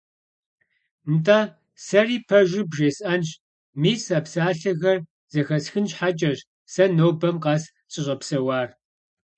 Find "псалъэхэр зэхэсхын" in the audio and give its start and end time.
4.25-5.85